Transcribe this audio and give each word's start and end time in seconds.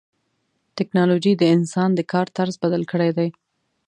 ټکنالوجي 0.77 1.33
د 1.37 1.43
انسان 1.55 1.89
د 1.95 1.99
کار 2.11 2.27
طرز 2.37 2.55
بدل 2.63 2.83
کړی 2.91 3.09
دی. 3.17 3.29